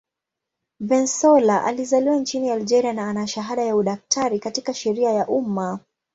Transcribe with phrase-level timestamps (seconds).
[0.79, 5.79] Bensaoula alizaliwa nchini Algeria na ana shahada ya udaktari katika sheria ya umma.